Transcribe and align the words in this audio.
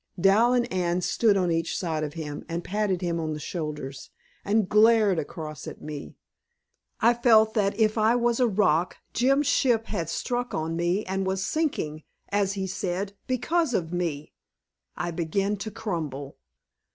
Dal 0.19 0.51
and 0.53 0.73
Anne 0.73 1.01
stood 1.01 1.37
on 1.37 1.51
each 1.51 1.77
side 1.77 2.03
of 2.03 2.13
him 2.15 2.43
and 2.49 2.63
patted 2.63 3.01
him 3.03 3.19
on 3.19 3.33
the 3.33 3.39
shoulders 3.39 4.09
and 4.43 4.67
glared 4.67 5.19
across 5.19 5.67
at 5.67 5.79
me. 5.79 6.15
I 7.01 7.13
felt 7.13 7.53
that 7.53 7.79
if 7.79 7.99
I 7.99 8.15
was 8.15 8.39
a 8.39 8.47
rock, 8.47 8.97
Jim's 9.13 9.45
ship 9.45 9.85
had 9.85 10.09
struck 10.09 10.55
on 10.55 10.75
me 10.75 11.05
and 11.05 11.27
was 11.27 11.45
sinking, 11.45 12.01
as 12.29 12.53
he 12.53 12.65
said, 12.65 13.13
because 13.27 13.75
of 13.75 13.93
me. 13.93 14.33
I 14.97 15.11
began 15.11 15.55
to 15.57 15.69
crumble. 15.69 16.37